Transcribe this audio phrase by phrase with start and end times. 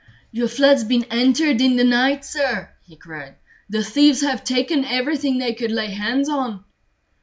[0.31, 3.35] "Your flat's been entered in the night, sir," he cried.
[3.69, 6.63] "The thieves have taken everything they could lay hands on."